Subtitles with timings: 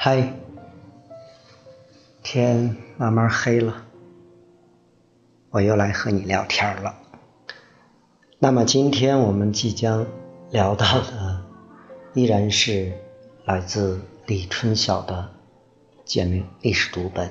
[0.00, 0.32] 嗨，
[2.22, 3.84] 天慢慢黑了，
[5.50, 6.94] 我又来和你聊天了。
[8.38, 10.06] 那么今天我们即将
[10.52, 11.42] 聊到的，
[12.14, 12.92] 依然是
[13.44, 15.32] 来自李春晓的
[16.04, 17.28] 《简明历史读本》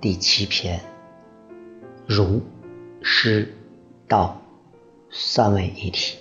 [0.00, 0.80] 第七篇：
[2.06, 2.40] 儒、
[3.02, 3.54] 释、
[4.08, 4.40] 道
[5.10, 6.16] 三位一体。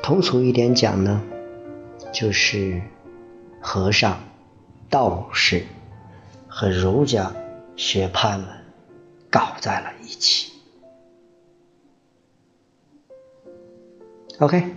[0.00, 1.20] 通俗一点讲呢，
[2.12, 2.80] 就是
[3.62, 4.18] 和尚、
[4.90, 5.64] 道士
[6.48, 7.32] 和儒家
[7.76, 8.46] 学派们
[9.30, 10.52] 搞在了一起。
[14.40, 14.74] OK，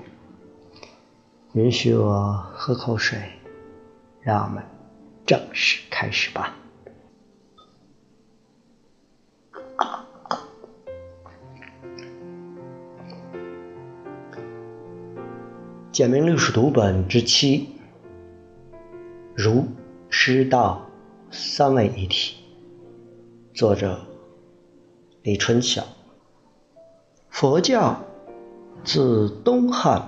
[1.53, 3.17] 允许我喝口水，
[4.21, 4.63] 让我们
[5.25, 6.55] 正式开始吧。
[15.91, 17.74] 简明历史读本之七：
[19.35, 19.65] 儒、
[20.09, 20.87] 释、道
[21.29, 22.37] 三位一体。
[23.53, 23.99] 作者：
[25.23, 25.83] 李春晓。
[27.29, 27.99] 佛教
[28.85, 30.07] 自东汉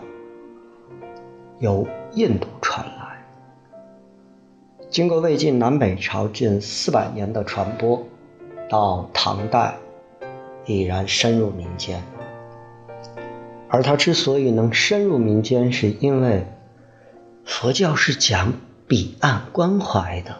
[1.59, 3.25] 由印度传来，
[4.89, 8.07] 经过魏晋南北朝近四百年的传播，
[8.69, 9.75] 到唐代
[10.65, 12.01] 已然深入民间。
[13.67, 16.45] 而它之所以能深入民间，是因为
[17.43, 18.53] 佛教是讲
[18.87, 20.37] 彼岸关怀的，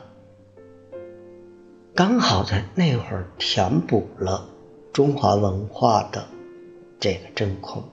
[1.94, 4.48] 刚好在那会儿填补了
[4.94, 6.26] 中华文化的
[6.98, 7.84] 这个真空。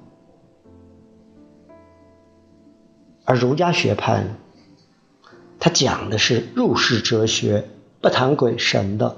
[3.24, 4.36] 而儒家学派呢，
[5.58, 7.64] 它讲的是入世哲学，
[8.00, 9.16] 不谈鬼神的。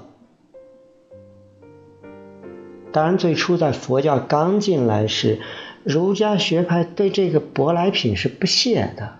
[2.91, 5.39] 当然，最初在佛教刚进来时，
[5.83, 9.19] 儒家学派对这个舶来品是不屑的，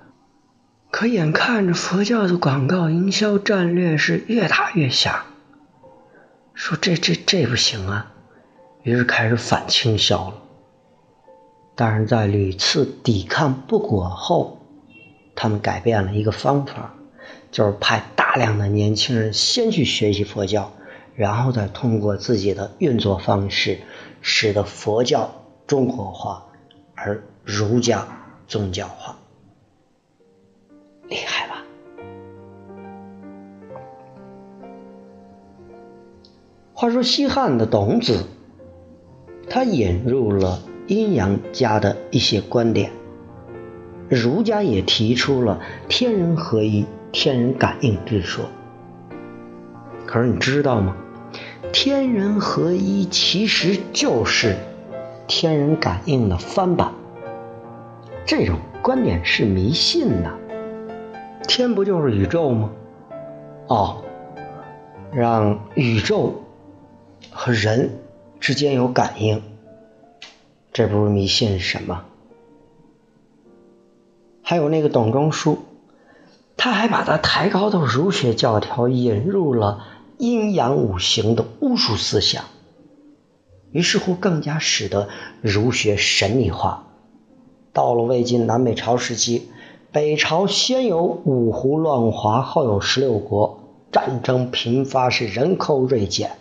[1.00, 5.28] 可眼看着佛教的广告营销战略是越打越响，
[6.56, 8.14] 说这这这不行啊，
[8.82, 10.34] 于是开始反倾销了。
[11.76, 14.66] 但是在屡次抵抗不果后，
[15.36, 16.96] 他们改变了一个方法，
[17.52, 20.72] 就是派大量的年轻人先去学习佛教，
[21.14, 23.82] 然后再通过自己的运作方式，
[24.24, 26.48] 使得佛教中国化。
[26.96, 28.08] 而儒家
[28.48, 29.16] 宗教化，
[36.80, 38.28] 话说西汉的董子，
[39.50, 42.92] 他引入了阴阳家的一些观点，
[44.08, 48.46] 儒家也提出了天人合一、天人感应之说。
[50.06, 50.96] 可是你知道吗？
[51.74, 54.56] 天人合一其实就是。
[55.26, 56.94] 天人感应的翻版，
[58.24, 60.32] 这种观点是迷信的。
[61.48, 62.70] 天不就是宇宙吗？
[63.68, 64.04] 哦，
[65.12, 66.44] 让宇宙
[67.32, 68.00] 和人
[68.40, 69.42] 之间有感应，
[70.74, 72.04] 这不是迷信是什么？
[74.42, 75.60] 还有那个董仲舒，
[76.56, 79.84] 他还把他抬高到儒学教条，引入了
[80.18, 82.46] 阴阳五行的巫术思想。
[83.72, 85.10] 于是乎，更加使得
[85.42, 86.88] 儒学神秘化。
[87.74, 89.50] 到了魏晋南北朝时期，
[89.92, 93.60] 北朝先有五胡乱华，后有十六国，
[93.92, 96.32] 战争频发，是人口锐减。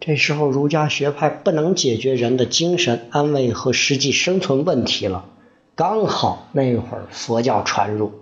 [0.00, 5.26] 这时候，儒家学派不能解决人的精神安慰和实际生存问题了。
[5.74, 8.12] 刚好那会儿佛教传入，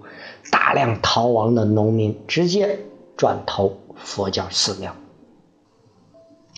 [0.51, 2.81] 大量逃亡的农民直接
[3.17, 4.97] 转投佛教寺庙。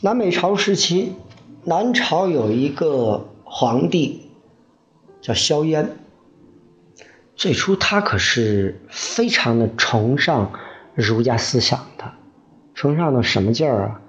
[0.00, 1.12] 南北朝时期。
[1.62, 4.30] 南朝有一个皇帝
[5.20, 5.90] 叫萧渊，
[7.36, 10.52] 最初他可是非常的崇尚
[10.94, 12.12] 儒家思想的，
[12.74, 14.00] 崇尚到什么劲儿啊？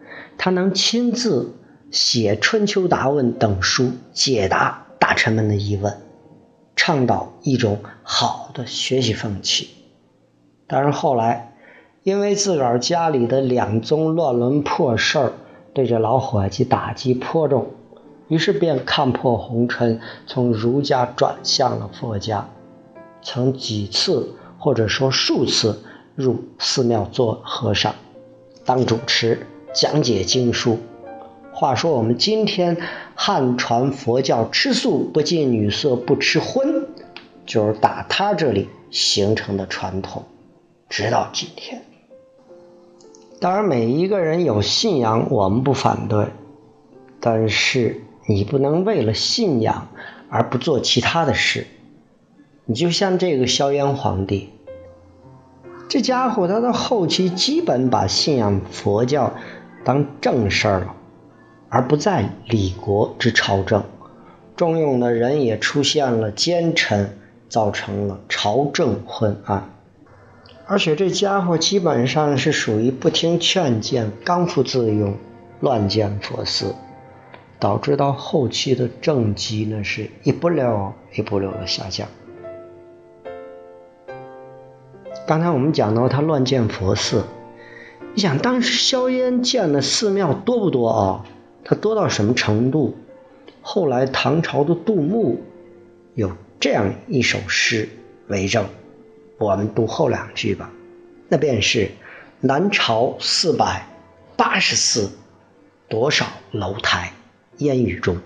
[0.43, 1.53] 他能亲自
[1.91, 6.01] 写《春秋答问》等书，解答大臣们的疑问，
[6.75, 9.69] 倡导一种好的学习风气。
[10.65, 11.53] 但是后来，
[12.01, 15.33] 因为自个儿家里的两宗乱伦破事儿。
[15.75, 17.67] 对这老伙计打击颇重，
[18.27, 22.49] 于是便看破红尘，从儒家转向了佛家，
[23.21, 25.83] 曾几次或者说数次
[26.15, 27.93] 入寺庙做和尚，
[28.65, 30.79] 当主持讲解经书。
[31.53, 32.77] 话说我们今天
[33.15, 36.87] 汉传佛教吃素不近女色不吃荤，
[37.45, 40.23] 就是打他这里形成的传统，
[40.89, 41.83] 直到今天。
[43.39, 46.27] 当然，每一个人有信仰，我们不反对。
[47.19, 49.89] 但是你不能为了信仰
[50.29, 51.67] 而不做其他的事。
[52.65, 54.49] 你就像这个萧炎皇帝，
[55.89, 59.33] 这家伙他到后期基本把信仰佛教
[59.83, 60.95] 当正事儿了，
[61.69, 63.83] 而不在理国之朝政。
[64.55, 67.17] 重用的人也出现了奸臣，
[67.49, 69.69] 造成了朝政昏暗。
[70.67, 75.15] 而且这家伙基本上是属于不听劝谏、刚愎自用、
[75.59, 76.75] 乱建佛寺，
[77.59, 82.07] 导致到后期的政绩呢是一不溜一不溜的下降。
[85.27, 87.23] 刚才我们讲到他乱建佛寺，
[88.13, 91.25] 你想当时萧烟建的寺庙多不多啊？
[91.63, 92.97] 他多到什么程度？
[93.61, 95.41] 后来唐朝的杜牧
[96.13, 97.87] 有这样一首诗
[98.27, 98.65] 为证，
[99.37, 100.71] 我们读后两句吧。
[101.29, 101.91] 那便是
[102.41, 103.87] 南朝四百
[104.35, 105.11] 八十寺，
[105.87, 107.13] 多少楼台
[107.59, 108.17] 烟雨中。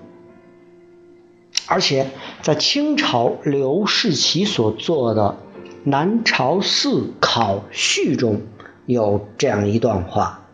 [1.68, 2.10] 而且
[2.42, 5.38] 在清朝刘世奇所作的
[5.84, 8.42] 《南朝寺考序》中
[8.86, 10.48] 有这样一段话，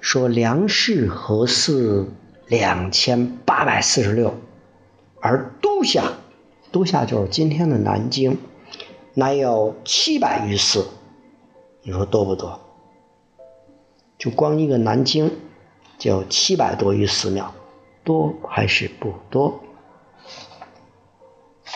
[0.00, 2.08] 说梁氏和寺。
[2.46, 4.34] 两千八百四十六，
[5.22, 6.12] 而都下，
[6.70, 8.36] 都下就是今天的南京，
[9.14, 10.86] 乃有七百余寺，
[11.80, 12.60] 你说多不多？
[14.18, 15.32] 就光一个南京，
[15.96, 17.54] 就有七百多余寺庙，
[18.04, 19.60] 多还是不多？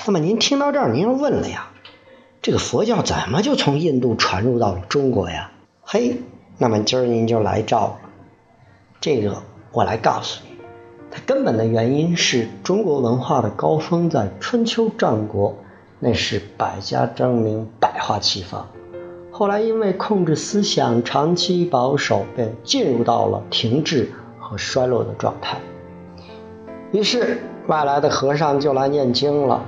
[0.06, 1.70] 那么您听到这儿，您要问了呀，
[2.42, 5.50] 这个佛教怎么就从印度传入到了中国呀？
[5.90, 6.20] 嘿，
[6.58, 8.00] 那么今儿您就来照了，
[9.00, 9.42] 这个
[9.72, 10.58] 我来告诉你。
[11.10, 15.56] 它根本的原因是中国文化的高峰在春秋战国，
[15.98, 18.68] 那是百家争鸣、百花齐放。
[19.30, 25.56] 后来因为控制思想长期保守，便进入到了停滞和衰落的状态。
[26.92, 29.64] 于是外来的和尚就来念经了，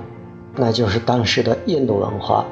[0.55, 2.45] 那就是当时的印度文化，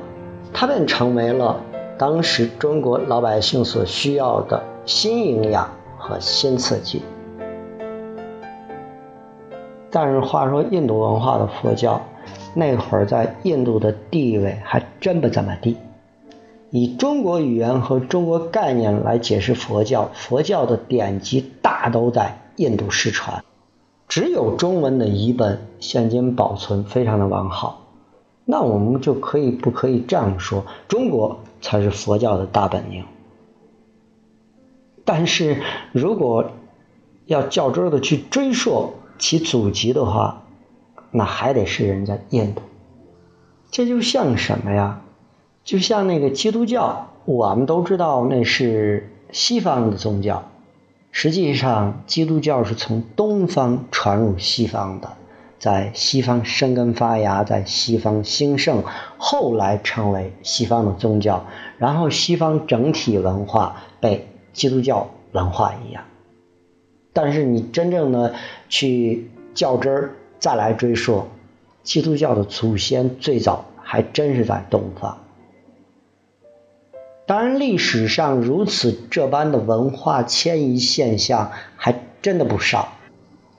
[0.52, 1.64] 它便成为了
[2.00, 7.02] 当时中国老百姓所需要的新营养和新刺激。
[9.92, 12.02] 但是话说，印度文化的佛教
[12.56, 15.76] 那会儿在印度的地位还真不怎么地。
[16.70, 23.44] 以中国语言和中国概念来解释佛教，佛教的典籍大都在印度失传，
[24.08, 27.82] 只有中文的译本现今保存非常的完好。
[28.46, 33.06] 那我们就可以不可以这样说：中国才是佛教的大本营？
[35.06, 35.62] 但是
[35.92, 36.52] 如果
[37.26, 40.44] 要较真的去追溯，其祖籍的话，
[41.12, 42.62] 那还得是人家印度。
[43.72, 45.02] 这就像什么呀？
[45.64, 50.50] 就像那个基督教，我们都知道那是西方的宗教。
[51.12, 55.18] 实际上，基督教是从东方传入西方的，
[55.60, 58.84] 在西方生根发芽，在西方兴盛，
[59.18, 61.46] 后来成为西方的宗教。
[61.78, 66.04] 然后，西方整体文化被基督教文化一样。
[67.12, 68.36] 但是你真正的
[68.70, 71.26] 去较真儿再来追溯，
[71.84, 75.18] 基督教的祖先最早还真是在东方。
[77.26, 82.94] 当然，历史上如此这般的文化迁移现象还真的不少。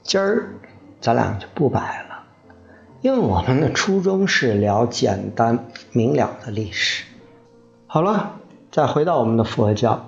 [0.02, 0.54] 今儿
[1.00, 2.24] 咱俩就不摆了，
[3.00, 7.04] 因为我们的初衷是聊简单明了的历史。
[7.86, 8.36] 好了，
[8.70, 10.06] 再回到我们的佛教。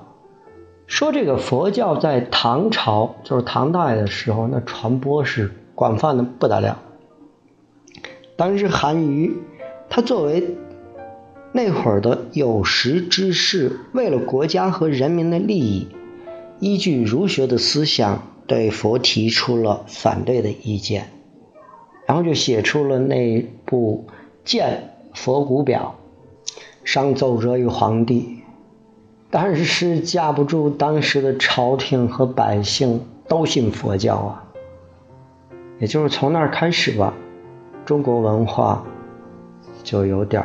[0.87, 6.79] 说这个佛教在唐朝，就是唐代的时候，那传播是广泛的不得了。
[8.37, 9.39] 当时韩愈，
[9.89, 10.57] 他作为
[11.53, 15.89] 那会儿的有识之士，为了国家和人民的利益，
[16.61, 18.23] 依据儒学的思想，
[18.53, 21.09] 对佛提出了反对的意见，
[22.05, 24.05] 然后就写出了那部
[24.45, 25.95] 《见佛骨表》，
[26.85, 28.43] 上奏折于皇帝。
[29.31, 34.45] 但是架不住当时的朝廷和百姓都信佛教啊，
[35.81, 37.15] 也就是从那儿开始吧，
[37.87, 38.85] 中国文化
[39.83, 40.45] 就有点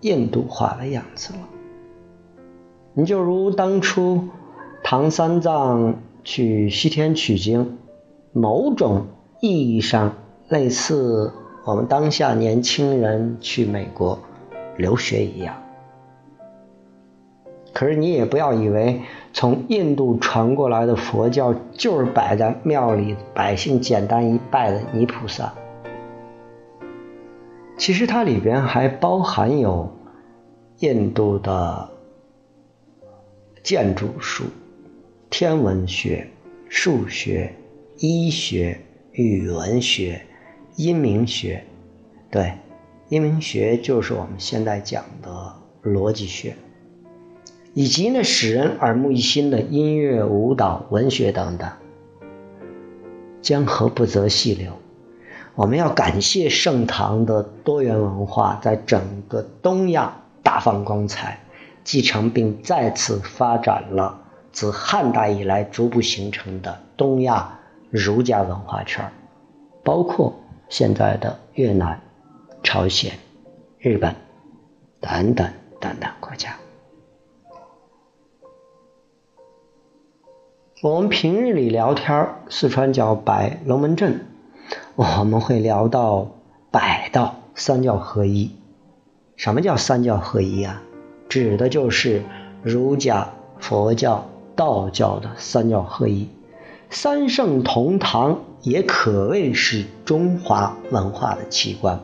[0.00, 1.40] 印度化的样子了。
[2.94, 4.30] 你就如当初
[4.82, 7.78] 唐三藏去西天取经，
[8.32, 9.06] 某种
[9.40, 10.16] 意义上
[10.48, 11.32] 类似
[11.64, 14.18] 我们当下年轻人去美国
[14.76, 15.54] 留学一样。
[17.72, 19.02] 可是你也不要以为
[19.32, 25.52] 从印度传过来的佛教就是摆在庙里百姓简单一拜的泥菩萨，
[27.76, 29.92] 其实它里边还包含有
[30.78, 31.88] 印度的
[33.64, 34.44] 建筑术、
[35.36, 36.28] 天文学、
[36.68, 37.56] 数学、
[37.98, 40.22] 医学、语文学、
[40.76, 41.64] 音明学。
[42.30, 42.52] 对，
[43.08, 46.54] 音明学就是我们现在讲的逻辑学。
[47.72, 51.68] 以及呢使人耳目一新的音乐、舞蹈、文学等等。
[53.42, 54.74] 江河不择细流，
[55.56, 61.40] 我们要感谢盛唐的多元文化在整个东亚大放光彩，
[61.82, 64.20] 继承并再次发展了
[64.54, 67.58] 自汉代以来逐步形成的东亚
[67.90, 69.10] 儒家文化圈，
[69.82, 70.32] 包括
[70.68, 72.00] 现在的越南、
[72.62, 73.18] 朝鲜、
[73.78, 74.14] 日本
[75.00, 76.54] 等等等等国家。
[80.82, 84.24] 我们平日里聊天四川叫摆龙门阵，
[84.94, 86.28] 我们会聊到
[86.70, 88.54] 百道三教合一。
[89.34, 90.80] 什么叫三教合一啊？
[91.28, 92.22] 指的就是
[92.62, 96.28] 儒家、佛教、道教的三教合一。
[96.90, 101.98] 三圣同堂也可谓是中华文化的奇观。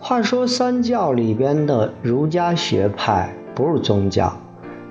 [0.00, 4.36] 话说三教里边的儒家学派不是宗教。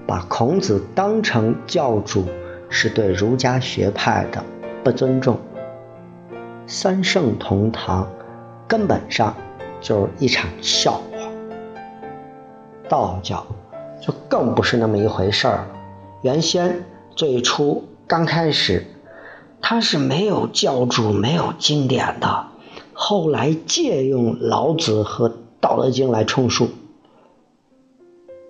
[0.08, 2.26] 把孔子当成教主，
[2.70, 4.44] 是对儒家学派的
[4.84, 5.40] 不尊重。
[6.68, 8.08] 三圣同堂，
[8.68, 9.36] 根本上
[9.82, 11.18] 就是一场笑话。
[12.88, 13.44] 道教
[14.06, 15.68] 就更不是那么一回事儿了。
[16.22, 16.86] 原先
[17.16, 18.86] 最初刚开始，
[19.62, 22.48] 他是没有教主、没有经典的，
[22.94, 26.70] 后来借用老子和《道德经》来充数。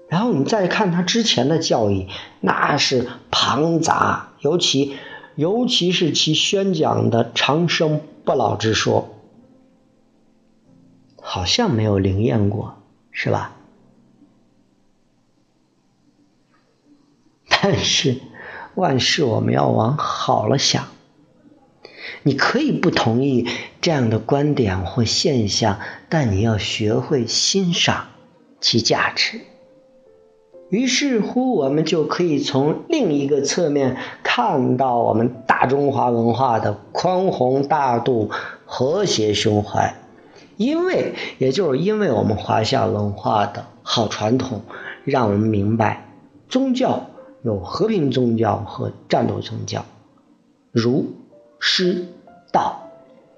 [0.10, 2.08] 然后你再看他之前的教义，
[2.42, 4.98] 那是庞杂，尤其
[5.36, 9.10] 尤其是其宣讲的长生不老之说，
[11.22, 12.76] 好像没有灵验过，
[13.12, 13.56] 是吧？
[17.68, 18.18] 但是
[18.76, 20.84] 万事我们要往好了想，
[22.22, 23.48] 你可以不同意
[23.82, 28.06] 这样的观点或现象，但你要学会欣赏
[28.62, 29.42] 其价值。
[30.70, 38.30] 于是乎，我们就可以从另一个侧面看到我们大中华文化的宽宏大度、
[38.68, 39.96] 和谐胸怀。
[40.58, 44.62] 因为，也就是因为我们华夏文化的好传统，
[45.04, 46.06] 让我们明白，
[46.48, 47.08] 宗教
[47.46, 49.86] 有和平宗教和战斗宗教，
[50.72, 51.14] 儒、
[51.60, 52.08] 释、
[52.52, 52.90] 道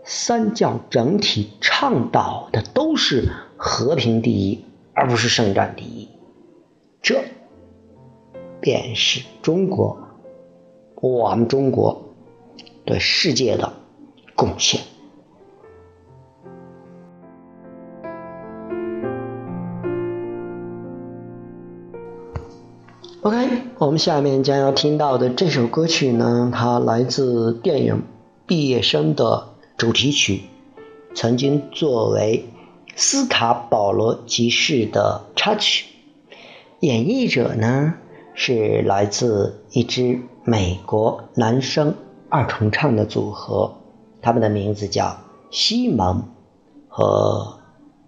[0.05, 6.07] 三教整体倡导的都是和平第一，而不是圣战第一。
[7.01, 7.21] 这
[8.61, 9.97] 便是中国，
[10.95, 12.01] 我们中国
[12.85, 13.73] 对世界的
[14.37, 14.79] 贡献。
[23.27, 27.96] OK，我们下面将要听到的这首歌曲呢，它来自电影
[28.46, 30.43] 《毕业生》的主题曲，
[31.13, 32.48] 曾经作为
[32.96, 35.88] 斯卡保罗集市的插曲。
[36.79, 37.96] 演绎者呢
[38.34, 41.96] 是来自一支美国男声
[42.29, 43.74] 二重唱的组合，
[44.22, 45.17] 他们的名字叫
[45.51, 46.24] 西蒙
[46.88, 47.60] 和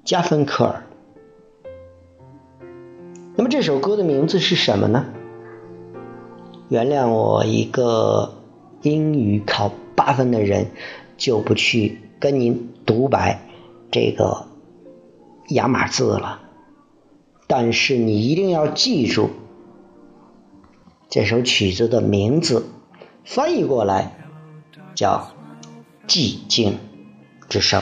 [0.06, 0.86] 加芬克尔。
[3.60, 5.08] 这首歌的名字是什么呢？
[6.70, 8.38] 原谅我一个
[8.84, 10.68] 英语考八分的人，
[11.18, 13.42] 就不去跟您独白
[13.92, 14.48] 这个
[15.50, 16.40] 亚码字了。
[17.48, 19.30] 但是你一定要记住，
[21.10, 22.66] 这首曲子的名字
[23.26, 24.16] 翻译过来
[24.96, 25.34] 叫
[26.10, 26.78] 《寂静
[27.50, 27.82] 之声》。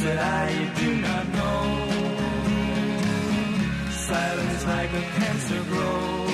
[0.00, 0.48] Said I,
[0.80, 1.60] do not know.
[3.90, 6.30] Silence like a cancer grows.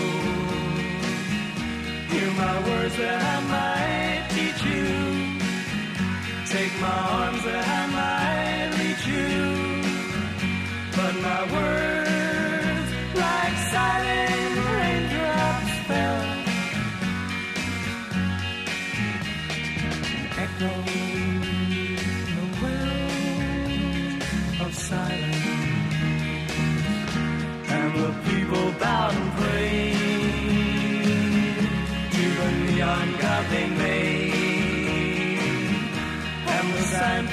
[2.12, 4.87] Hear my words that I might teach you.
[6.46, 7.86] Take my arms that I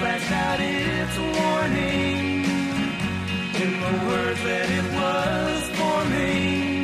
[0.03, 2.43] flashed out its warning
[3.63, 6.83] in the words that it was forming.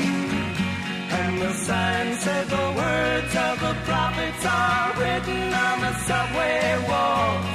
[1.20, 7.48] And the sign said the words of the prophets are written on the subway walls,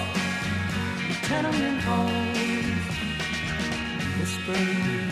[1.09, 2.85] the tenement halls,
[4.19, 5.04] whispering